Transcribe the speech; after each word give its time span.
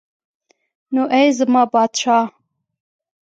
نو 0.93 1.03
ای 1.15 1.27
زما 1.37 1.63
پادشاه. 1.73 2.25